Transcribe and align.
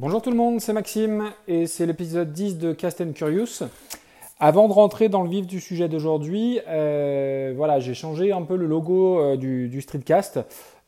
Bonjour 0.00 0.22
tout 0.22 0.30
le 0.30 0.36
monde, 0.36 0.62
c'est 0.62 0.72
Maxime 0.72 1.24
et 1.46 1.66
c'est 1.66 1.84
l'épisode 1.84 2.32
10 2.32 2.56
de 2.56 2.72
Cast 2.72 3.02
and 3.02 3.12
Curious. 3.12 3.64
Avant 4.38 4.66
de 4.66 4.72
rentrer 4.72 5.10
dans 5.10 5.22
le 5.22 5.28
vif 5.28 5.46
du 5.46 5.60
sujet 5.60 5.90
d'aujourd'hui, 5.90 6.58
euh, 6.68 7.52
voilà, 7.54 7.80
j'ai 7.80 7.92
changé 7.92 8.32
un 8.32 8.40
peu 8.40 8.56
le 8.56 8.66
logo 8.66 9.20
euh, 9.20 9.36
du, 9.36 9.78
Streetcast. 9.82 10.40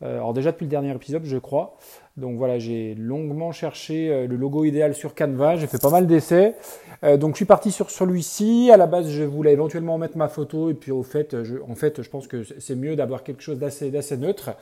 Euh, 0.02 0.14
alors 0.14 0.32
déjà 0.32 0.50
depuis 0.50 0.64
le 0.64 0.70
dernier 0.70 0.92
épisode, 0.92 1.26
je 1.26 1.36
crois. 1.36 1.76
Donc 2.16 2.38
voilà, 2.38 2.58
j'ai 2.58 2.94
longuement 2.94 3.52
cherché 3.52 4.26
le 4.26 4.34
logo 4.34 4.64
idéal 4.64 4.94
sur 4.94 5.14
Canva. 5.14 5.56
J'ai 5.56 5.66
fait 5.66 5.80
pas 5.80 5.90
mal 5.90 6.06
d'essais. 6.06 6.56
donc 7.18 7.32
je 7.32 7.36
suis 7.36 7.44
parti 7.44 7.70
sur 7.70 7.90
celui-ci. 7.90 8.70
À 8.72 8.78
la 8.78 8.86
base, 8.86 9.10
je 9.10 9.24
voulais 9.24 9.52
éventuellement 9.52 9.98
mettre 9.98 10.16
ma 10.16 10.28
photo 10.28 10.70
et 10.70 10.74
puis 10.74 10.90
au 10.90 11.02
fait, 11.02 11.36
en 11.68 11.74
fait, 11.74 12.00
je 12.00 12.08
pense 12.08 12.26
que 12.28 12.44
c'est 12.58 12.76
mieux 12.76 12.96
d'avoir 12.96 13.24
quelque 13.24 13.42
chose 13.42 13.58
d'assez 13.58 14.16
neutre. 14.16 14.52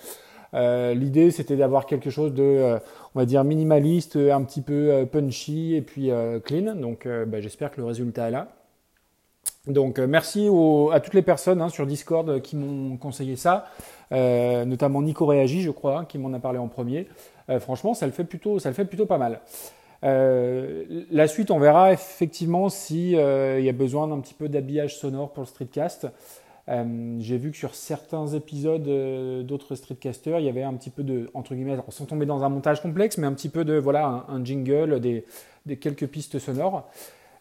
Euh, 0.54 0.94
l'idée, 0.94 1.30
c'était 1.30 1.56
d'avoir 1.56 1.86
quelque 1.86 2.10
chose 2.10 2.34
de, 2.34 2.42
euh, 2.42 2.78
on 3.14 3.18
va 3.18 3.26
dire, 3.26 3.44
minimaliste, 3.44 4.16
un 4.16 4.42
petit 4.42 4.62
peu 4.62 4.90
euh, 4.90 5.06
punchy 5.06 5.74
et 5.74 5.82
puis 5.82 6.10
clean. 6.44 6.74
Donc, 6.74 7.06
bah, 7.26 7.40
j'espère 7.40 7.70
que 7.70 7.80
le 7.80 7.86
résultat 7.86 8.28
est 8.28 8.32
là. 8.32 8.48
Donc, 9.66 9.98
merci 9.98 10.48
à 10.92 11.00
toutes 11.00 11.14
les 11.14 11.22
personnes 11.22 11.60
hein, 11.60 11.68
sur 11.68 11.86
Discord 11.86 12.40
qui 12.40 12.56
m'ont 12.56 12.96
conseillé 12.96 13.36
ça, 13.36 13.66
notamment 14.10 15.02
Nico 15.02 15.26
Réagi, 15.26 15.60
je 15.60 15.70
crois, 15.70 16.06
qui 16.06 16.18
m'en 16.18 16.32
a 16.32 16.38
parlé 16.38 16.58
en 16.58 16.68
premier. 16.68 17.06
franchement, 17.60 17.92
ça 17.92 18.06
le 18.06 18.12
fait 18.12 18.24
plutôt, 18.24 18.58
ça 18.58 18.70
le 18.70 18.74
fait 18.74 18.86
plutôt 18.86 19.04
pas 19.04 19.18
mal. 19.18 19.40
la 20.02 21.28
suite, 21.28 21.50
on 21.50 21.58
verra 21.58 21.92
effectivement 21.92 22.70
s'il 22.70 23.10
y 23.10 23.68
a 23.68 23.72
besoin 23.72 24.08
d'un 24.08 24.20
petit 24.20 24.34
peu 24.34 24.48
d'habillage 24.48 24.96
sonore 24.96 25.32
pour 25.32 25.42
le 25.42 25.48
streetcast. 25.48 26.08
Euh, 26.68 27.16
j'ai 27.20 27.36
vu 27.36 27.50
que 27.50 27.56
sur 27.56 27.74
certains 27.74 28.26
épisodes 28.28 28.86
euh, 28.86 29.42
d'autres 29.42 29.74
streetcasters, 29.74 30.38
il 30.38 30.46
y 30.46 30.48
avait 30.48 30.62
un 30.62 30.74
petit 30.74 30.90
peu 30.90 31.02
de, 31.02 31.30
entre 31.34 31.54
guillemets, 31.54 31.76
sans 31.88 32.04
tomber 32.04 32.26
dans 32.26 32.44
un 32.44 32.48
montage 32.48 32.82
complexe, 32.82 33.18
mais 33.18 33.26
un 33.26 33.32
petit 33.32 33.48
peu 33.48 33.64
de, 33.64 33.74
voilà, 33.74 34.24
un, 34.28 34.44
jingle, 34.44 35.00
des, 35.00 35.24
quelques 35.76 36.06
pistes 36.06 36.38
sonores. 36.38 36.88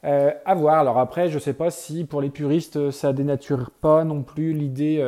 Euh, 0.05 0.31
à 0.45 0.55
voir. 0.55 0.79
Alors 0.79 0.97
après, 0.97 1.29
je 1.29 1.35
ne 1.35 1.39
sais 1.39 1.53
pas 1.53 1.71
si 1.71 2.05
pour 2.05 2.21
les 2.21 2.29
puristes, 2.29 2.91
ça 2.91 3.11
dénature 3.11 3.69
pas 3.69 4.05
non 4.05 4.23
plus 4.23 4.53
l'idée 4.53 5.05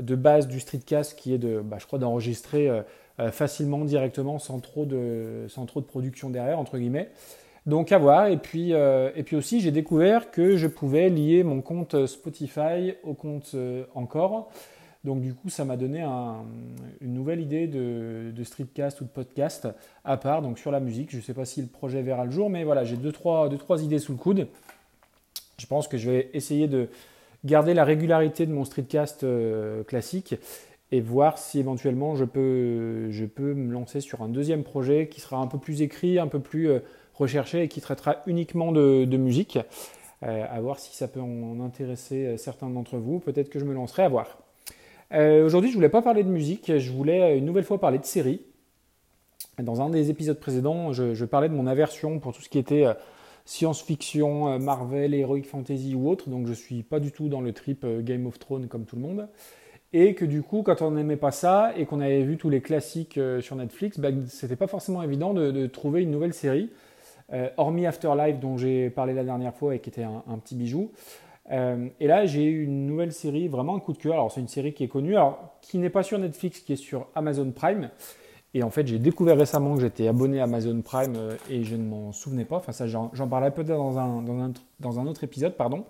de 0.00 0.14
base 0.16 0.48
du 0.48 0.58
streetcast 0.58 1.16
qui 1.16 1.32
est 1.32 1.38
de, 1.38 1.60
bah, 1.60 1.76
je 1.78 1.86
crois, 1.86 2.00
d'enregistrer 2.00 2.68
facilement, 3.30 3.84
directement, 3.84 4.40
sans 4.40 4.58
trop 4.58 4.84
de, 4.84 5.46
sans 5.48 5.66
trop 5.66 5.80
de 5.80 5.86
production 5.86 6.30
derrière, 6.30 6.58
entre 6.58 6.78
guillemets. 6.78 7.10
Donc 7.68 7.92
à 7.92 7.98
voir. 7.98 8.28
Et 8.28 8.38
puis, 8.38 8.72
euh, 8.72 9.10
et 9.14 9.22
puis 9.22 9.36
aussi, 9.36 9.60
j'ai 9.60 9.70
découvert 9.70 10.30
que 10.30 10.56
je 10.56 10.66
pouvais 10.66 11.10
lier 11.10 11.42
mon 11.42 11.60
compte 11.60 12.06
Spotify 12.06 12.94
au 13.02 13.12
compte 13.12 13.50
euh, 13.54 13.84
Encore. 13.94 14.50
Donc 15.04 15.20
du 15.20 15.34
coup, 15.34 15.50
ça 15.50 15.66
m'a 15.66 15.76
donné 15.76 16.02
une 16.02 17.12
nouvelle 17.12 17.40
idée 17.40 17.66
de, 17.66 18.42
streetcast 18.42 19.02
ou 19.02 19.04
de 19.04 19.10
podcast 19.10 19.68
à 20.02 20.16
part, 20.16 20.40
donc 20.40 20.58
sur 20.58 20.70
la 20.70 20.80
musique. 20.80 21.10
Je 21.10 21.18
ne 21.18 21.22
sais 21.22 21.34
pas 21.34 21.44
si 21.44 21.60
le 21.60 21.68
projet 21.68 22.00
verra 22.00 22.24
le 22.24 22.30
jour, 22.30 22.48
mais 22.48 22.64
voilà, 22.64 22.84
j'ai 22.84 22.96
deux 22.96 23.12
trois, 23.12 23.50
deux, 23.50 23.58
trois 23.58 23.82
idées 23.82 23.98
sous 23.98 24.12
le 24.12 24.18
coude. 24.18 24.48
Je 25.58 25.66
pense 25.66 25.88
que 25.88 25.98
je 25.98 26.10
vais 26.10 26.30
essayer 26.32 26.68
de 26.68 26.88
garder 27.44 27.74
la 27.74 27.84
régularité 27.84 28.46
de 28.46 28.52
mon 28.52 28.64
streetcast 28.64 29.24
euh, 29.24 29.84
classique 29.84 30.34
et 30.90 31.00
voir 31.02 31.38
si 31.38 31.60
éventuellement 31.60 32.16
je 32.16 32.24
peux 32.24 33.54
me 33.54 33.72
lancer 33.72 34.00
sur 34.00 34.22
un 34.22 34.28
deuxième 34.28 34.64
projet 34.64 35.08
qui 35.08 35.20
sera 35.20 35.36
un 35.36 35.46
peu 35.46 35.58
plus 35.58 35.82
écrit, 35.82 36.18
un 36.18 36.28
peu 36.28 36.40
plus 36.40 36.70
recherché 37.18 37.62
et 37.62 37.68
qui 37.68 37.80
traitera 37.80 38.22
uniquement 38.26 38.72
de, 38.72 39.16
musique. 39.16 39.58
Euh, 40.24 40.44
à 40.50 40.60
voir 40.60 40.80
si 40.80 40.96
ça 40.96 41.06
peut 41.06 41.20
en 41.20 41.60
intéresser 41.60 42.26
euh, 42.26 42.36
certains 42.36 42.68
d'entre 42.68 42.96
vous. 42.96 43.20
Peut-être 43.20 43.50
que 43.50 43.60
je 43.60 43.64
me 43.64 43.72
lancerai 43.72 44.02
à 44.02 44.08
voir. 44.08 44.38
Euh, 45.12 45.46
aujourd'hui, 45.46 45.70
je 45.70 45.76
voulais 45.76 45.88
pas 45.88 46.02
parler 46.02 46.24
de 46.24 46.28
musique, 46.28 46.76
je 46.76 46.90
voulais 46.90 47.38
une 47.38 47.44
nouvelle 47.44 47.62
fois 47.62 47.78
parler 47.78 47.98
de 47.98 48.04
séries. 48.04 48.40
Dans 49.62 49.80
un 49.80 49.90
des 49.90 50.10
épisodes 50.10 50.38
précédents, 50.40 50.92
je, 50.92 51.24
parlais 51.24 51.48
de 51.48 51.54
mon 51.54 51.68
aversion 51.68 52.18
pour 52.18 52.32
tout 52.32 52.42
ce 52.42 52.48
qui 52.48 52.58
était 52.58 52.84
science-fiction, 53.44 54.58
Marvel, 54.58 55.14
Heroic 55.14 55.44
Fantasy 55.44 55.94
ou 55.94 56.08
autre. 56.08 56.28
Donc 56.28 56.46
je 56.46 56.52
suis 56.52 56.82
pas 56.82 57.00
du 57.00 57.10
tout 57.12 57.28
dans 57.28 57.40
le 57.40 57.52
trip 57.52 57.86
Game 58.00 58.26
of 58.26 58.38
Thrones 58.38 58.66
comme 58.66 58.84
tout 58.84 58.96
le 58.96 59.02
monde. 59.02 59.28
Et 59.92 60.14
que 60.14 60.24
du 60.24 60.42
coup, 60.42 60.62
quand 60.62 60.82
on 60.82 60.92
n'aimait 60.92 61.16
pas 61.16 61.30
ça 61.30 61.72
et 61.76 61.86
qu'on 61.86 62.00
avait 62.00 62.22
vu 62.22 62.36
tous 62.36 62.50
les 62.50 62.60
classiques 62.60 63.18
sur 63.40 63.56
Netflix, 63.56 63.98
ben, 63.98 64.26
c'était 64.28 64.56
pas 64.56 64.66
forcément 64.66 65.02
évident 65.02 65.32
de, 65.32 65.66
trouver 65.66 66.02
une 66.02 66.10
nouvelle 66.10 66.34
série. 66.34 66.70
Euh, 67.34 67.50
hormis 67.58 67.84
Afterlife 67.84 68.40
dont 68.40 68.56
j'ai 68.56 68.88
parlé 68.88 69.12
la 69.12 69.22
dernière 69.22 69.54
fois 69.54 69.74
et 69.74 69.80
qui 69.80 69.90
était 69.90 70.02
un, 70.02 70.38
petit 70.38 70.54
bijou. 70.54 70.92
Euh, 71.50 71.88
et 72.00 72.06
là, 72.06 72.24
j'ai 72.24 72.44
eu 72.44 72.64
une 72.64 72.86
nouvelle 72.86 73.12
série, 73.12 73.48
vraiment 73.48 73.76
un 73.76 73.80
coup 73.80 73.92
de 73.92 73.98
cœur. 73.98 74.14
Alors, 74.14 74.32
c'est 74.32 74.40
une 74.40 74.48
série 74.48 74.72
qui 74.72 74.84
est 74.84 74.88
connue, 74.88 75.14
alors 75.14 75.56
qui 75.60 75.76
n'est 75.76 75.90
pas 75.90 76.02
sur 76.02 76.18
Netflix, 76.18 76.60
qui 76.60 76.72
est 76.72 76.76
sur 76.76 77.06
Amazon 77.14 77.50
Prime. 77.52 77.90
Et 78.54 78.62
en 78.62 78.70
fait, 78.70 78.86
j'ai 78.86 78.98
découvert 78.98 79.36
récemment 79.36 79.74
que 79.74 79.82
j'étais 79.82 80.08
abonné 80.08 80.40
à 80.40 80.44
Amazon 80.44 80.80
Prime 80.80 81.16
euh, 81.16 81.36
et 81.50 81.64
je 81.64 81.76
ne 81.76 81.84
m'en 81.84 82.12
souvenais 82.12 82.46
pas. 82.46 82.56
Enfin, 82.56 82.72
ça, 82.72 82.86
j'en 82.86 83.10
parlerai 83.28 83.52
peut-être 83.52 83.76
dans 83.76 83.98
un, 83.98 84.22
dans, 84.22 84.40
un, 84.40 84.52
dans 84.80 84.98
un, 84.98 85.06
autre 85.06 85.22
épisode, 85.22 85.54
pardon. 85.54 85.84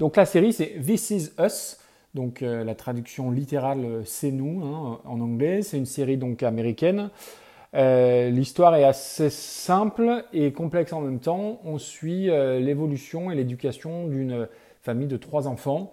Donc, 0.00 0.16
la 0.16 0.26
série, 0.26 0.52
c'est 0.52 0.80
This 0.84 1.10
Is 1.10 1.30
Us. 1.38 1.78
Donc, 2.14 2.42
la 2.42 2.76
traduction 2.76 3.32
littérale, 3.32 4.02
c'est 4.04 4.30
nous 4.30 4.64
hein, 4.64 5.00
en 5.04 5.20
anglais. 5.20 5.62
C'est 5.62 5.78
une 5.78 5.86
série 5.86 6.16
donc 6.16 6.44
américaine. 6.44 7.10
Euh, 7.74 8.30
l'histoire 8.30 8.76
est 8.76 8.84
assez 8.84 9.30
simple 9.30 10.24
et 10.32 10.52
complexe 10.52 10.92
en 10.92 11.00
même 11.00 11.18
temps. 11.18 11.60
On 11.64 11.78
suit 11.78 12.30
euh, 12.30 12.60
l'évolution 12.60 13.30
et 13.30 13.34
l'éducation 13.34 14.06
d'une 14.06 14.48
famille 14.82 15.08
de 15.08 15.16
trois 15.16 15.48
enfants. 15.48 15.92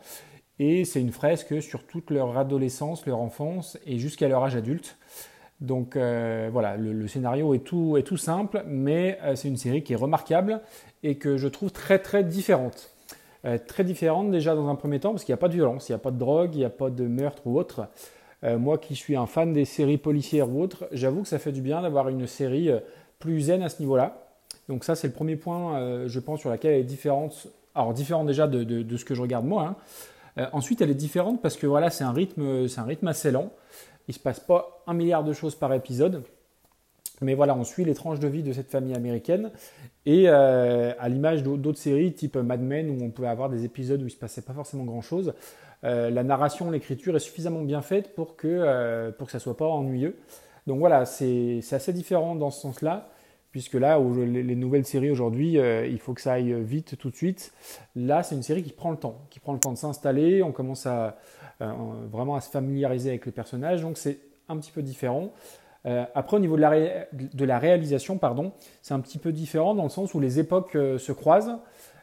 Et 0.60 0.86
c'est 0.86 1.02
une 1.02 1.12
fresque 1.12 1.62
sur 1.62 1.88
toute 1.88 2.12
leur 2.12 2.38
adolescence, 2.38 3.06
leur 3.08 3.20
enfance 3.20 3.80
et 3.88 3.98
jusqu'à 3.98 4.28
leur 4.28 4.44
âge 4.44 4.56
adulte. 4.56 4.98
Donc 5.60 5.96
euh, 5.96 6.50
voilà, 6.52 6.78
le, 6.78 7.08
scénario 7.08 7.54
est 7.56 7.60
tout, 7.60 7.98
est 7.98 8.04
tout 8.04 8.18
simple, 8.18 8.64
mais 8.68 9.18
c'est 9.36 9.48
une 9.48 9.58
série 9.58 9.84
qui 9.84 9.94
est 9.94 9.98
remarquable 9.98 10.62
et 11.04 11.16
que 11.16 11.38
je 11.38 11.48
trouve 11.48 11.72
très 11.72 12.00
très 12.00 12.24
différente. 12.24 12.92
très 13.68 13.84
différente 13.84 14.30
déjà 14.30 14.56
dans 14.56 14.70
un 14.70 14.76
premier 14.76 15.00
temps 15.00 15.12
parce 15.12 15.24
qu'il 15.24 15.34
n'y 15.34 15.40
a 15.40 15.42
pas 15.42 15.50
de 15.50 15.54
violence, 15.54 15.90
il 15.90 15.94
n'y 15.94 15.96
a 15.96 16.00
pas 16.00 16.12
de 16.12 16.18
drogue, 16.18 16.54
il 16.54 16.60
n'y 16.60 16.66
a 16.66 16.70
pas 16.72 16.92
de 16.92 17.08
meurtre 17.08 17.44
ou 17.46 17.60
autre. 17.60 17.88
Euh, 18.44 18.58
moi 18.58 18.78
qui 18.78 18.96
suis 18.96 19.16
un 19.16 19.28
fan 19.28 19.54
des 19.54 19.66
séries 19.66 19.98
policières 19.98 20.50
ou 20.50 20.62
autres, 20.62 20.88
j'avoue 20.92 21.22
que 21.22 21.28
ça 21.28 21.40
fait 21.40 21.52
du 21.52 21.62
bien 21.62 21.82
d'avoir 21.82 22.10
une 22.10 22.26
série 22.26 22.70
euh, 22.70 22.80
plus 23.20 23.42
zen 23.42 23.62
à 23.62 23.70
ce 23.70 23.80
niveau-là. 23.82 24.26
Donc 24.68 24.84
ça, 24.84 24.96
c'est 24.96 25.08
le 25.08 25.14
premier 25.14 25.36
point, 25.36 25.78
euh, 25.78 26.08
je 26.08 26.20
pense, 26.20 26.40
sur 26.40 26.50
laquelle 26.50 26.74
elle 26.74 26.82
est 26.82 26.86
différente. 26.86 27.48
Alors 27.76 27.94
différente 27.94 28.28
déjà 28.28 28.48
de, 28.48 28.98
ce 28.98 29.06
que 29.06 29.16
je 29.16 29.22
regarde 29.22 29.46
moi. 29.46 29.78
Hein. 30.38 30.50
ensuite, 30.52 30.82
elle 30.82 30.90
est 30.90 30.96
différente 30.96 31.42
parce 31.42 31.56
que 31.56 31.68
voilà, 31.68 31.90
c'est 31.90 32.04
un 32.04 32.12
rythme, 32.12 32.68
assez 33.08 33.32
lent. 33.32 33.52
Il 34.08 34.14
se 34.14 34.20
passe 34.20 34.42
pas 34.42 34.84
un 34.88 34.94
milliard 34.94 35.24
de 35.24 35.32
choses 35.32 35.56
par 35.56 35.74
épisode. 35.74 36.24
Mais 37.22 37.34
voilà, 37.34 37.56
on 37.56 37.64
suit 37.64 37.86
les 37.86 37.94
tranches 37.94 38.20
de 38.20 38.28
vie 38.28 38.44
de 38.44 38.52
cette 38.52 38.70
famille 38.70 38.96
américaine. 38.96 39.52
Et 40.06 40.28
à 40.28 41.08
l'image 41.08 41.44
d'autres 41.44 41.80
séries 41.80 42.12
type 42.12 42.36
Mad 42.36 42.62
Men, 42.62 42.90
où 42.90 43.06
on 43.06 43.10
pouvait 43.10 43.30
avoir 43.30 43.50
des 43.50 43.64
épisodes 43.64 44.02
où 44.02 44.04
il 44.04 44.08
ne 44.08 44.12
se 44.12 44.18
passait 44.18 44.42
pas 44.42 44.54
forcément 44.54 44.84
grand-chose, 44.84 45.34
la 45.84 46.24
narration, 46.24 46.70
l'écriture 46.72 47.16
est 47.16 47.20
suffisamment 47.20 47.62
bien 47.62 47.82
faite 47.82 48.14
pour 48.16 48.36
que, 48.36 48.48
euh, 48.48 49.12
pour 49.12 49.28
que 49.28 49.32
ça 49.32 49.38
ne 49.40 49.42
soit 49.42 49.58
pas 49.58 49.68
ennuyeux. 49.68 50.18
Donc 50.68 50.80
voilà, 50.80 51.06
c'est 51.06 51.62
assez 51.72 51.94
différent 51.94 52.36
dans 52.36 52.52
ce 52.52 52.62
sens-là, 52.62 53.10
puisque 53.52 53.74
là, 53.74 54.00
où 54.00 54.24
les, 54.24 54.56
nouvelles 54.56 54.86
séries 54.86 55.10
aujourd'hui, 55.10 55.58
euh, 55.58 55.88
il 55.88 56.00
faut 56.00 56.14
que 56.14 56.22
ça 56.22 56.34
aille 56.34 56.54
vite 56.62 56.98
tout 56.98 57.10
de 57.10 57.16
suite. 57.16 57.52
Là, 57.96 58.22
c'est 58.22 58.36
une 58.36 58.44
série 58.44 58.64
qui 58.64 58.72
prend 58.72 58.92
le 58.92 58.98
temps, 58.98 59.26
qui 59.30 59.40
prend 59.40 59.54
le 59.54 59.60
temps 59.60 59.72
de 59.72 59.78
s'installer, 59.78 60.44
on 60.44 60.52
commence 60.52 60.86
à, 60.86 61.18
vraiment 61.60 62.36
à 62.36 62.42
se 62.42 62.50
familiariser 62.50 63.10
avec 63.10 63.26
les 63.26 63.32
personnages, 63.32 63.82
donc 63.82 63.98
c'est 63.98 64.20
un 64.50 64.58
petit 64.58 64.72
peu 64.72 64.82
différent. 64.84 65.32
après, 65.84 66.38
au 66.38 66.40
niveau 66.40 66.58
de 66.58 66.62
la, 66.62 67.06
de 67.12 67.46
la 67.46 67.58
réalisation, 67.58 68.18
pardon, 68.20 68.54
c'est 68.84 68.94
un 68.94 69.00
petit 69.00 69.18
peu 69.18 69.32
différent 69.32 69.74
dans 69.74 69.84
le 69.84 69.90
sens 69.90 70.14
où 70.14 70.20
les 70.20 70.40
époques 70.40 70.74
se 70.74 71.12
croisent, 71.12 71.60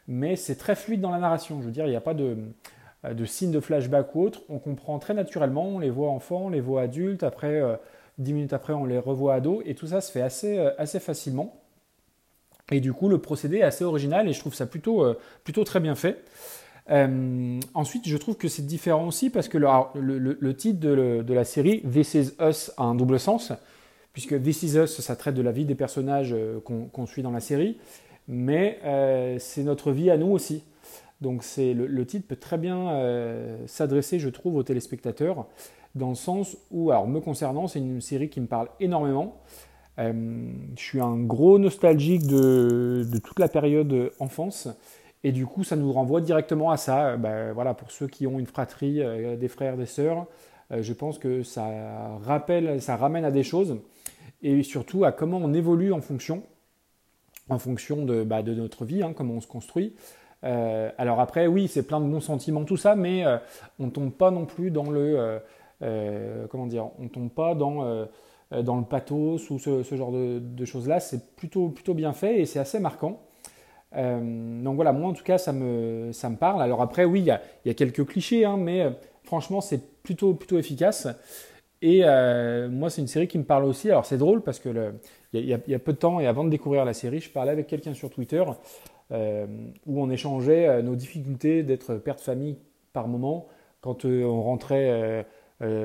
mais 0.09 0.35
c'est 0.35 0.55
très 0.55 0.75
fluide 0.75 1.01
dans 1.01 1.11
la 1.11 1.19
narration. 1.19 1.61
Je 1.61 1.67
veux 1.67 1.71
dire, 1.71 1.85
il 1.85 1.91
n'y 1.91 1.95
a 1.95 2.01
pas 2.01 2.15
de, 2.15 2.23
euh, 2.23 2.35
de 3.03 3.25
signes 3.25 3.51
de 3.51 3.59
flashback 3.59 4.13
ou 4.15 4.23
autre, 4.23 4.41
on 4.49 4.59
comprend 4.59 4.99
très 4.99 5.13
naturellement, 5.13 5.67
on 5.67 5.79
les 5.79 5.89
voit 5.89 6.09
enfants, 6.09 6.43
on 6.45 6.49
les 6.49 6.59
voit 6.59 6.81
adultes, 6.81 7.23
après, 7.23 7.61
euh, 7.61 7.75
dix 8.17 8.33
minutes 8.33 8.53
après, 8.53 8.73
on 8.73 8.85
les 8.85 8.99
revoit 8.99 9.35
ados, 9.35 9.63
et 9.65 9.73
tout 9.73 9.87
ça 9.87 10.01
se 10.01 10.11
fait 10.11 10.21
assez, 10.21 10.57
euh, 10.57 10.71
assez 10.77 10.99
facilement. 10.99 11.61
Et 12.71 12.81
du 12.81 12.91
coup, 12.91 13.07
le 13.07 13.17
procédé 13.17 13.57
est 13.57 13.63
assez 13.63 13.85
original, 13.85 14.27
et 14.27 14.33
je 14.33 14.39
trouve 14.39 14.53
ça 14.53 14.65
plutôt, 14.65 15.03
plutôt 15.43 15.63
très 15.63 15.79
bien 15.79 15.95
fait. 15.95 16.23
ensuite, 17.73 18.07
je 18.07 18.17
trouve 18.17 18.35
que 18.35 18.47
c'est 18.47 18.65
différent 18.65 19.07
aussi 19.07 19.31
parce 19.31 19.47
que 19.47 19.57
le, 19.57 20.53
titre 20.55 20.79
de, 20.79 21.33
la 21.33 21.45
série 21.45 21.81
This 21.81 22.13
Is 22.13 22.31
Us 22.39 22.71
a 22.77 22.83
un 22.83 22.93
double 22.93 23.19
sens, 23.19 23.53
puisque 24.13 24.39
This 24.39 24.61
Is 24.61 24.77
Us, 24.77 25.01
ça 25.01 25.15
traite 25.15 25.33
de 25.33 25.41
la 25.41 25.51
vie 25.51 25.65
des 25.65 25.73
personnages 25.73 26.35
qu'on 26.63 27.05
suit 27.07 27.23
dans 27.23 27.31
la 27.31 27.39
série, 27.39 27.79
mais 28.27 28.79
c'est 29.39 29.63
notre 29.63 29.91
vie 29.91 30.11
à 30.11 30.17
nous 30.17 30.31
aussi. 30.31 30.61
Donc 31.21 31.43
c'est 31.43 31.73
le, 31.73 32.05
titre 32.05 32.27
peut 32.27 32.37
très 32.37 32.57
bien 32.57 32.91
euh, 32.91 33.57
s'adresser, 33.67 34.19
je 34.19 34.29
trouve, 34.29 34.55
aux 34.55 34.63
téléspectateurs, 34.63 35.47
dans 35.95 36.09
le 36.09 36.15
sens 36.15 36.57
où, 36.71 36.91
alors 36.91 37.07
me 37.07 37.19
concernant, 37.19 37.67
c'est 37.67 37.79
une 37.79 37.99
série 37.99 38.29
qui 38.29 38.39
me 38.39 38.47
parle 38.47 38.69
énormément. 38.79 39.41
Euh, 39.97 40.13
je 40.77 40.81
suis 40.81 41.01
un 41.01 41.17
gros 41.17 41.59
nostalgique 41.59 42.25
de, 42.25 43.05
toute 43.21 43.39
la 43.39 43.49
période 43.49 44.11
enfance, 44.19 44.69
et 45.25 45.33
du 45.33 45.45
coup, 45.45 45.65
ça 45.65 45.75
nous 45.75 45.91
renvoie 45.91 46.21
directement 46.21 46.71
à 46.71 46.77
ça. 46.77 47.17
Ben, 47.17 47.51
voilà, 47.51 47.73
pour 47.73 47.91
ceux 47.91 48.07
qui 48.07 48.25
ont 48.25 48.39
une 48.39 48.45
fratrie, 48.45 49.01
euh, 49.01 49.35
des 49.35 49.49
frères, 49.49 49.75
des 49.75 49.85
sœurs, 49.85 50.25
je 50.71 50.93
pense 50.93 51.17
que 51.17 51.41
ça 51.41 52.19
rappelle, 52.21 52.79
ça 52.79 52.95
ramène 52.95 53.25
à 53.25 53.31
des 53.31 53.43
choses. 53.43 53.79
et 54.43 54.61
surtout 54.63 55.03
à 55.03 55.11
comment 55.11 55.39
on 55.39 55.51
évolue 55.53 55.91
en 55.91 55.99
fonction, 55.99 56.43
en 57.49 57.57
fonction 57.57 58.05
de, 58.05 58.23
bah, 58.23 58.43
notre 58.43 58.85
vie, 58.85 59.01
hein, 59.01 59.13
comment 59.13 59.33
on 59.33 59.41
se 59.41 59.47
construit. 59.47 59.95
Euh, 60.43 60.89
alors 60.97 61.19
après, 61.19 61.47
oui, 61.47 61.67
c'est 61.67 61.83
plein 61.83 61.99
de 61.99 62.05
bons 62.05 62.21
sentiments, 62.21 62.63
tout 62.63 62.77
ça, 62.77 62.95
mais 62.95 63.25
euh, 63.25 63.37
on 63.79 63.87
ne 63.87 63.91
tombe 63.91 64.11
pas 64.11 64.31
non 64.31 64.45
plus 64.45 64.71
dans 64.71 64.89
le, 64.89 65.39
euh, 65.81 66.47
comment 66.47 66.67
dire, 66.67 66.89
on 66.99 67.07
tombe 67.07 67.29
pas 67.29 67.55
dans, 67.55 67.83
le 68.51 68.83
pathos 68.85 69.49
ou 69.49 69.59
ce, 69.59 69.83
genre 69.95 70.11
de, 70.11 70.65
choses-là. 70.65 70.99
C'est 70.99 71.35
plutôt, 71.35 71.69
plutôt 71.69 71.93
bien 71.93 72.13
fait 72.13 72.39
et 72.39 72.45
c'est 72.45 72.59
assez 72.59 72.79
marquant. 72.79 73.21
donc 73.93 74.75
voilà, 74.75 74.93
moi 74.93 75.09
en 75.09 75.13
tout 75.13 75.23
cas, 75.23 75.37
ça 75.37 75.51
me, 75.53 76.11
parle. 76.39 76.61
Alors 76.61 76.81
après, 76.81 77.05
oui, 77.05 77.21
il 77.21 77.25
y 77.25 77.69
a, 77.69 77.73
quelques 77.73 78.05
clichés, 78.05 78.45
hein, 78.45 78.57
mais 78.57 78.87
franchement, 79.23 79.61
c'est 79.61 80.01
plutôt, 80.03 80.33
plutôt 80.33 80.57
efficace. 80.57 81.07
Et 81.81 82.01
moi, 82.69 82.89
c'est 82.89 83.01
une 83.01 83.07
série 83.07 83.27
qui 83.27 83.37
me 83.37 83.45
parle 83.45 83.65
aussi. 83.65 83.89
Alors 83.89 84.05
c'est 84.05 84.17
drôle 84.17 84.41
parce 84.41 84.59
que 84.59 84.93
il 85.33 85.45
y, 85.45 85.53
a 85.53 85.79
peu 85.79 85.93
de 85.93 85.97
temps 85.97 86.19
et 86.19 86.25
avant 86.25 86.43
de 86.43 86.49
découvrir 86.49 86.85
la 86.85 86.93
série, 86.93 87.19
je 87.19 87.29
parlais 87.29 87.51
avec 87.51 87.67
quelqu'un 87.67 87.93
sur 87.93 88.09
Twitter 88.09 88.43
euh, 88.47 88.53
où 89.11 90.01
on 90.01 90.09
échangeait 90.09 90.67
euh, 90.67 90.81
nos 90.81 90.95
difficultés 90.95 91.63
d'être 91.63 91.95
père 91.95 92.15
de 92.15 92.21
famille 92.21 92.57
par 92.93 93.07
moment 93.07 93.47
quand 93.81 94.05
euh, 94.05 94.23
on 94.23 94.41
rentrait 94.41 95.25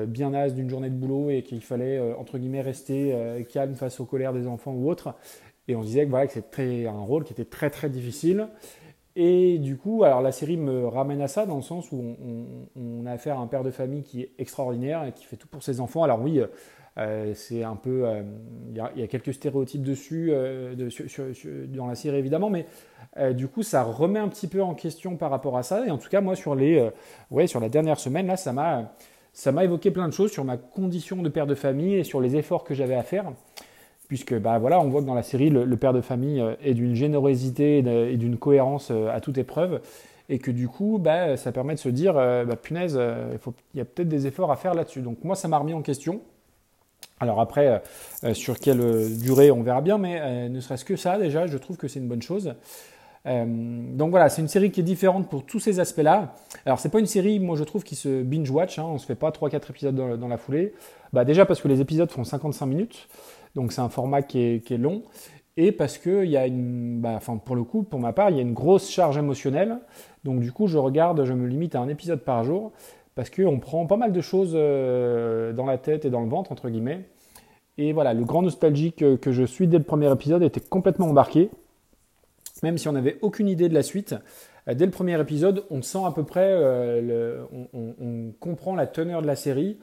bien 0.07 0.29
naze 0.29 0.53
d'une 0.53 0.69
journée 0.69 0.89
de 0.89 0.95
boulot 0.95 1.29
et 1.31 1.43
qu'il 1.43 1.59
fallait 1.59 1.99
entre 2.13 2.37
guillemets 2.37 2.61
rester 2.61 3.13
calme 3.51 3.75
face 3.75 3.99
aux 3.99 4.05
colères 4.05 4.31
des 4.31 4.47
enfants 4.47 4.71
ou 4.71 4.89
autres. 4.89 5.15
Et 5.67 5.75
on 5.75 5.81
disait 5.81 6.05
que 6.05 6.11
voilà 6.11 6.27
que 6.27 6.33
c'était 6.33 6.85
un 6.87 7.01
rôle 7.01 7.25
qui 7.25 7.33
était 7.33 7.43
très 7.43 7.69
très 7.69 7.89
difficile. 7.89 8.47
Et 9.17 9.59
du 9.59 9.77
coup, 9.77 10.03
alors 10.03 10.21
la 10.21 10.31
série 10.31 10.57
me 10.57 10.87
ramène 10.87 11.21
à 11.21 11.27
ça 11.27 11.45
dans 11.45 11.55
le 11.55 11.61
sens 11.61 11.91
où 11.91 11.97
on, 11.97 12.45
on 12.75 13.05
a 13.05 13.11
affaire 13.11 13.39
à 13.39 13.41
un 13.41 13.47
père 13.47 13.63
de 13.63 13.71
famille 13.71 14.03
qui 14.03 14.21
est 14.21 14.31
extraordinaire 14.37 15.05
et 15.05 15.13
qui 15.13 15.23
fait 15.23 15.37
tout 15.37 15.47
pour 15.47 15.63
ses 15.63 15.79
enfants. 15.79 16.03
Alors 16.03 16.21
oui, 16.21 16.39
euh, 16.39 16.47
c'est 17.33 17.63
un 17.63 17.75
peu, 17.75 18.05
euh, 18.05 18.21
il 18.69 18.77
y, 18.77 19.03
a 19.03 19.07
quelques 19.07 19.33
stéréotypes 19.33 19.83
dessus 19.83 20.29
euh, 20.31 20.75
dans 21.67 21.87
la 21.87 21.95
série 21.95 22.17
évidemment, 22.17 22.49
mais 22.49 22.65
du 23.33 23.47
coup 23.47 23.63
ça 23.63 23.83
remet 23.83 24.19
un 24.19 24.27
petit 24.27 24.47
peu 24.47 24.61
en 24.61 24.73
question 24.73 25.17
par 25.17 25.29
rapport 25.29 25.57
à 25.57 25.63
ça. 25.63 25.85
Et 25.85 25.91
en 25.91 25.97
tout 25.97 26.09
cas 26.09 26.21
moi 26.21 26.35
sur 26.35 26.55
les, 26.55 26.89
ouais, 27.31 27.47
sur 27.47 27.59
la 27.59 27.69
dernière 27.69 27.99
semaine 27.99 28.27
là, 28.27 28.37
ça 28.37 28.53
m'a, 28.53 28.93
ça 29.33 29.51
m'a 29.51 29.65
évoqué 29.65 29.91
plein 29.91 30.07
de 30.07 30.13
choses 30.13 30.31
sur 30.31 30.45
ma 30.45 30.57
condition 30.57 31.21
de 31.21 31.29
père 31.29 31.47
de 31.47 31.55
famille 31.55 31.95
et 31.95 32.03
sur 32.03 32.21
les 32.21 32.37
efforts 32.37 32.63
que 32.63 32.73
j'avais 32.73 32.95
à 32.95 33.03
faire 33.03 33.25
puisque 34.07 34.37
bah 34.37 34.59
voilà, 34.59 34.79
on 34.79 34.89
voit 34.89 35.01
que 35.01 35.07
dans 35.07 35.15
la 35.15 35.23
série, 35.23 35.49
le, 35.49 35.77
père 35.77 35.91
de 35.91 36.01
famille 36.01 36.43
est 36.63 36.75
d'une 36.75 36.93
générosité 36.93 37.79
et 37.79 38.17
d'une 38.17 38.37
cohérence 38.37 38.91
à 38.91 39.19
toute 39.19 39.39
épreuve, 39.39 39.81
et 40.29 40.37
que 40.37 40.51
du 40.51 40.67
coup, 40.67 40.99
bah, 40.99 41.37
ça 41.37 41.51
permet 41.51 41.73
de 41.73 41.79
se 41.79 41.89
dire, 41.89 42.13
bah, 42.13 42.55
punaise, 42.55 42.99
il 43.73 43.77
y 43.79 43.81
a 43.81 43.85
peut-être 43.85 44.07
des 44.07 44.27
efforts 44.27 44.51
à 44.51 44.57
faire 44.57 44.75
là-dessus. 44.75 45.01
Donc 45.01 45.23
moi, 45.23 45.35
ça 45.35 45.47
m'a 45.47 45.57
remis 45.57 45.73
en 45.73 45.81
question. 45.81 46.21
Alors 47.21 47.39
après, 47.39 47.67
euh, 47.67 47.77
euh, 48.25 48.33
sur 48.33 48.59
quelle 48.59 48.81
euh, 48.81 49.09
durée, 49.09 49.49
on 49.49 49.63
verra 49.63 49.81
bien, 49.81 49.97
mais 49.97 50.49
ne 50.49 50.59
serait-ce 50.59 50.83
que 50.83 50.95
ça, 50.95 51.17
déjà, 51.17 51.47
je 51.47 51.57
trouve 51.57 51.77
que 51.77 51.87
c'est 51.87 51.99
une 51.99 52.07
bonne 52.07 52.21
chose. 52.21 52.53
donc 53.25 54.09
voilà, 54.11 54.29
c'est 54.29 54.41
une 54.41 54.47
série 54.47 54.69
qui 54.69 54.81
est 54.81 54.83
différente 54.83 55.29
pour 55.29 55.45
tous 55.45 55.59
ces 55.59 55.79
aspects-là. 55.79 56.35
Alors 56.65 56.79
c'est 56.79 56.89
pas 56.89 56.99
une 56.99 57.07
série, 57.07 57.39
moi 57.39 57.55
je 57.55 57.63
trouve, 57.63 57.83
qui 57.83 57.95
se 57.95 58.21
binge-watch, 58.21 58.79
hein, 58.79 58.85
on 58.87 58.97
se 58.97 59.05
fait 59.05 59.15
pas 59.15 59.29
3-4 59.29 59.69
épisodes 59.69 59.95
dans, 59.95 60.27
la 60.27 60.37
foulée. 60.37 60.73
Bah, 61.13 61.25
déjà 61.25 61.45
parce 61.45 61.61
que 61.61 61.67
les 61.67 61.81
épisodes 61.81 62.11
font 62.11 62.23
55 62.23 62.65
minutes, 62.65 63.07
donc 63.55 63.71
c'est 63.71 63.81
un 63.81 63.89
format 63.89 64.21
qui 64.21 64.39
est, 64.39 64.77
long, 64.77 65.03
et 65.57 65.71
parce 65.71 65.97
que 65.97 66.25
y 66.25 66.35
a 66.35 66.45
une, 66.45 66.99
bah, 66.99 67.19
pour 67.45 67.55
le 67.55 67.63
coup, 67.63 67.83
pour 67.83 67.99
ma 67.99 68.11
part, 68.11 68.29
il 68.29 68.35
y 68.35 68.39
a 68.39 68.43
une 68.43 68.53
grosse 68.53 68.91
charge 68.91 69.17
émotionnelle. 69.17 69.77
Donc 70.25 70.41
du 70.41 70.51
coup, 70.51 70.67
je 70.67 70.77
regarde, 70.77 71.23
je 71.23 71.33
me 71.33 71.47
limite 71.47 71.75
à 71.75 71.79
un 71.79 71.87
épisode 71.87 72.19
par 72.19 72.43
jour, 72.43 72.73
parce 73.15 73.29
qu'on 73.29 73.59
prend 73.59 73.87
pas 73.87 73.95
mal 73.95 74.11
de 74.11 74.21
choses 74.21 74.51
euh, 74.53 75.53
dans 75.53 75.65
la 75.65 75.77
tête 75.77 76.05
et 76.05 76.09
dans 76.09 76.21
le 76.21 76.29
ventre, 76.29 76.51
entre 76.51 76.69
guillemets. 76.69 77.05
Et 77.77 77.93
voilà, 77.93 78.13
le 78.13 78.23
grand 78.23 78.41
nostalgique 78.41 79.03
que 79.19 79.31
je 79.31 79.43
suis 79.43 79.67
dès 79.67 79.77
le 79.77 79.83
premier 79.83 80.11
épisode 80.11 80.43
était 80.43 80.61
complètement 80.61 81.07
embarqué, 81.07 81.49
même 82.61 82.77
si 82.77 82.87
on 82.87 82.93
n'avait 82.93 83.17
aucune 83.21 83.49
idée 83.49 83.69
de 83.69 83.73
la 83.73 83.83
suite. 83.83 84.15
Euh, 84.67 84.73
dès 84.73 84.85
le 84.85 84.91
premier 84.91 85.19
épisode, 85.19 85.63
on 85.71 85.81
sent 85.81 86.03
à 86.05 86.11
peu 86.11 86.23
près, 86.23 86.49
euh, 86.51 87.43
on, 87.73 88.33
comprend 88.39 88.75
la 88.75 88.87
teneur 88.87 89.21
de 89.21 89.27
la 89.27 89.35
série. 89.35 89.77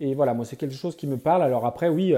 Et 0.00 0.14
voilà, 0.14 0.32
moi 0.32 0.44
c'est 0.44 0.56
quelque 0.56 0.74
chose 0.74 0.96
qui 0.96 1.06
me 1.06 1.18
parle. 1.18 1.42
Alors 1.42 1.66
après, 1.66 1.88
oui, 1.88 2.14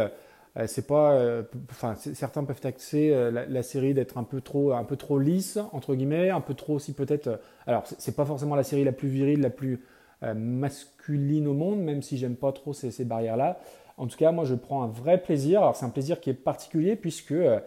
c'est 0.67 0.87
pas, 0.87 1.43
enfin 1.71 1.95
certains 1.95 2.45
peuvent 2.45 2.61
taxer 2.61 3.31
la, 3.31 3.63
série 3.63 3.95
d'être 3.95 4.19
un 4.19 4.25
peu 4.25 4.41
trop, 4.41 4.73
un 4.73 4.85
peu 4.85 4.97
trop 4.97 5.19
lisse 5.19 5.59
entre 5.73 5.95
guillemets, 5.95 6.29
un 6.29 6.43
peu 6.43 6.55
trop 6.55 6.75
aussi 6.75 6.93
peut-être. 6.93 7.41
alors 7.67 7.85
c'est 7.87 8.15
pas 8.15 8.27
forcément 8.27 8.55
la 8.55 8.65
série 8.65 8.85
la 8.85 8.93
plus 8.93 9.09
virile, 9.09 9.41
la 9.41 9.49
plus 9.49 9.75
euh, 9.75 9.79
masculine 10.23 11.47
au 11.47 11.55
monde, 11.55 11.81
même 11.81 12.03
si 12.03 12.19
j'aime 12.19 12.37
pas 12.37 12.53
trop 12.53 12.73
ces, 12.73 13.05
barrières-là. 13.05 13.59
En 13.97 14.07
tout 14.07 14.17
cas, 14.17 14.33
moi, 14.33 14.45
je 14.45 14.55
prends 14.55 14.83
un 14.83 14.89
vrai 14.89 15.19
plaisir. 15.19 15.61
Alors, 15.61 15.77
c'est 15.77 15.85
un 15.85 15.91
plaisir 15.91 16.21
qui 16.21 16.31
est 16.31 16.35
particulier 16.35 16.97
puisque 16.97 17.33
euh, 17.33 17.61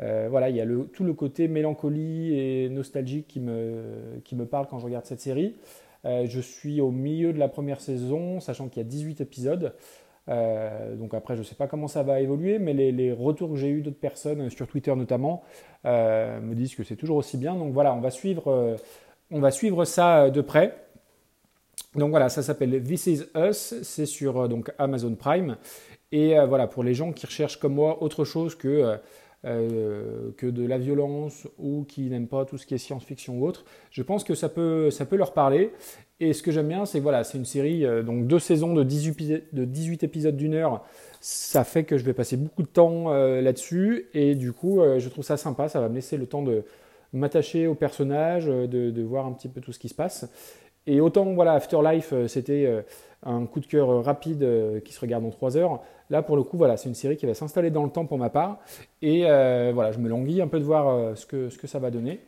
euh, 0.00 0.28
voilà, 0.30 0.50
il 0.50 0.56
y 0.56 0.60
a 0.60 0.66
tout 0.92 1.04
le 1.04 1.14
côté 1.14 1.48
mélancolie 1.48 2.38
et 2.38 2.68
nostalgique 2.68 3.26
qui 3.28 3.40
me, 3.40 4.20
qui 4.24 4.36
me 4.36 4.46
parle 4.46 4.66
quand 4.68 4.78
je 4.78 4.84
regarde 4.84 5.04
cette 5.04 5.20
série. 5.20 5.56
je 6.04 6.40
suis 6.40 6.80
au 6.80 6.90
milieu 6.90 7.32
de 7.32 7.38
la 7.38 7.48
première 7.48 7.80
saison, 7.80 8.40
sachant 8.40 8.68
qu'il 8.68 8.82
y 8.82 8.86
a 8.86 8.88
18 8.88 9.20
épisodes. 9.20 9.72
donc 10.26 11.14
après, 11.14 11.34
je 11.34 11.40
ne 11.40 11.44
sais 11.44 11.54
pas 11.54 11.68
comment 11.68 11.86
ça 11.86 12.02
va 12.02 12.20
évoluer, 12.20 12.58
mais 12.58 12.72
les, 12.72 12.90
les 12.90 13.12
retours 13.12 13.50
que 13.50 13.56
j'ai 13.56 13.68
eus 13.68 13.82
d'autres 13.82 14.00
personnes, 14.00 14.50
sur 14.50 14.66
Twitter 14.66 14.94
notamment, 14.96 15.42
me 15.84 16.54
disent 16.54 16.74
que 16.74 16.82
c'est 16.82 16.96
toujours 16.96 17.16
aussi 17.16 17.36
bien. 17.36 17.54
Donc 17.54 17.72
voilà, 17.72 17.94
on 17.94 18.00
va 18.00 18.10
suivre, 18.10 18.76
on 19.30 19.40
va 19.40 19.50
suivre 19.52 19.84
ça 19.84 20.28
de 20.28 20.40
près. 20.40 20.83
Donc 21.96 22.10
voilà, 22.10 22.28
ça 22.28 22.42
s'appelle 22.42 22.82
This 22.82 23.06
Is 23.06 23.22
Us, 23.36 23.74
c'est 23.82 24.06
sur 24.06 24.42
euh, 24.42 24.48
donc 24.48 24.72
Amazon 24.78 25.14
Prime. 25.14 25.56
Et 26.10 26.38
euh, 26.38 26.46
voilà, 26.46 26.66
pour 26.66 26.82
les 26.82 26.94
gens 26.94 27.12
qui 27.12 27.26
recherchent 27.26 27.58
comme 27.58 27.74
moi 27.74 28.02
autre 28.02 28.24
chose 28.24 28.56
que, 28.56 28.98
euh, 29.44 30.30
que 30.36 30.46
de 30.46 30.66
la 30.66 30.78
violence 30.78 31.46
ou 31.58 31.84
qui 31.84 32.02
n'aiment 32.10 32.28
pas 32.28 32.44
tout 32.44 32.58
ce 32.58 32.66
qui 32.66 32.74
est 32.74 32.78
science-fiction 32.78 33.38
ou 33.38 33.46
autre, 33.46 33.64
je 33.90 34.02
pense 34.02 34.24
que 34.24 34.34
ça 34.34 34.48
peut, 34.48 34.90
ça 34.90 35.06
peut 35.06 35.16
leur 35.16 35.32
parler. 35.32 35.72
Et 36.20 36.32
ce 36.32 36.42
que 36.42 36.50
j'aime 36.50 36.68
bien, 36.68 36.84
c'est 36.84 37.00
voilà, 37.00 37.24
c'est 37.24 37.38
une 37.38 37.44
série, 37.44 37.84
donc 38.04 38.28
deux 38.28 38.38
saisons 38.38 38.72
de 38.72 38.84
18, 38.84 39.52
de 39.52 39.64
18 39.64 40.04
épisodes 40.04 40.36
d'une 40.36 40.54
heure. 40.54 40.84
Ça 41.20 41.64
fait 41.64 41.84
que 41.84 41.98
je 41.98 42.04
vais 42.04 42.12
passer 42.12 42.36
beaucoup 42.36 42.62
de 42.62 42.68
temps 42.68 43.12
là-dessus. 43.12 44.06
Et 44.14 44.36
du 44.36 44.52
coup, 44.52 44.80
je 44.98 45.08
trouve 45.08 45.24
ça 45.24 45.36
sympa, 45.36 45.68
ça 45.68 45.80
va 45.80 45.88
me 45.88 45.96
laisser 45.96 46.16
le 46.16 46.26
temps 46.26 46.42
de 46.42 46.62
m'attacher 47.12 47.66
au 47.66 47.74
personnage, 47.74 48.46
de, 48.46 49.02
voir 49.02 49.26
un 49.26 49.32
petit 49.32 49.48
peu 49.48 49.60
tout 49.60 49.72
ce 49.72 49.80
qui 49.80 49.88
se 49.88 49.94
passe. 49.94 50.28
Et 50.86 51.00
autant, 51.00 51.24
voilà, 51.32 51.52
Afterlife, 51.54 52.12
euh, 52.12 52.28
c'était 52.28 52.66
euh, 52.66 52.82
un 53.24 53.46
coup 53.46 53.60
de 53.60 53.66
cœur 53.66 53.90
euh, 53.90 54.00
rapide 54.00 54.46
qui 54.84 54.92
se 54.92 55.00
regarde 55.00 55.24
en 55.24 55.30
3 55.30 55.56
heures. 55.56 55.80
Là, 56.10 56.22
pour 56.22 56.36
le 56.36 56.42
coup, 56.42 56.58
voilà, 56.58 56.76
c'est 56.76 56.88
une 56.88 56.94
série 56.94 57.16
qui 57.16 57.26
va 57.26 57.34
s'installer 57.34 57.70
dans 57.70 57.84
le 57.84 57.90
temps 57.90 58.04
pour 58.04 58.18
ma 58.18 58.28
part. 58.28 58.58
Et 59.00 59.22
voilà, 59.72 59.90
je 59.92 59.98
me 59.98 60.08
languis 60.08 60.42
un 60.42 60.48
peu 60.48 60.58
de 60.58 60.64
voir 60.64 61.16
ce, 61.16 61.24
que, 61.24 61.48
ce 61.48 61.56
que 61.56 61.66
ça 61.66 61.78
va 61.78 61.90
donner. 61.90 62.20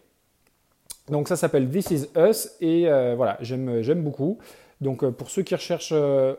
Donc 1.10 1.28
ça 1.28 1.36
s'appelle 1.36 1.68
This 1.68 1.90
Is 1.90 2.06
Us 2.16 2.56
et 2.62 2.88
voilà, 3.14 3.36
j'aime 3.42 4.02
beaucoup. 4.02 4.38
Donc 4.80 5.04
pour 5.10 5.28
ceux 5.28 5.42
qui 5.42 5.54
recherchent 5.54 5.92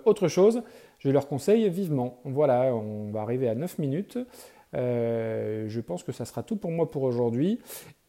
autre 0.03 0.27
chose, 0.27 0.63
je 0.97 1.11
leur 1.11 1.27
conseille 1.27 1.69
vivement. 1.69 2.19
Voilà, 2.25 2.73
on 2.73 3.11
va 3.11 3.21
arriver 3.21 3.47
à 3.47 3.53
9 3.53 3.77
minutes. 3.77 4.17
Je 4.73 5.79
pense 5.81 6.03
que 6.03 6.11
ça 6.11 6.25
sera 6.25 6.43
tout 6.43 6.57
pour 6.57 6.71
moi 6.71 6.89
pour 6.89 7.03
aujourd'hui. 7.03 7.59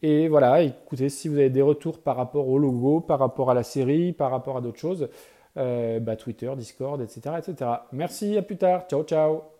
Et 0.01 0.27
voilà, 0.29 0.61
écoutez, 0.61 1.09
si 1.09 1.27
vous 1.27 1.37
avez 1.37 1.49
des 1.49 1.61
retours 1.61 1.99
par 1.99 2.15
rapport 2.15 2.47
au 2.47 2.57
logo, 2.57 3.01
par 3.01 3.19
rapport 3.19 3.51
à 3.51 3.53
la 3.53 3.63
série, 3.63 4.13
par 4.13 4.31
rapport 4.31 4.57
à 4.57 4.61
d'autres 4.61 4.79
choses, 4.79 5.09
euh, 5.57 5.99
bah, 5.99 6.15
Twitter, 6.15 6.51
Discord, 6.55 7.01
etc., 7.01 7.35
etc. 7.37 7.71
Merci, 7.91 8.37
à 8.37 8.41
plus 8.41 8.57
tard. 8.57 8.87
Ciao, 8.87 9.03
ciao. 9.03 9.58